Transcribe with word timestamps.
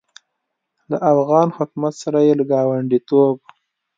له 0.89 0.97
افغان 1.11 1.47
حکومت 1.57 1.93
سره 2.03 2.19
یې 2.27 2.33
له 2.39 2.43
ګاونډیتوب 2.51 3.35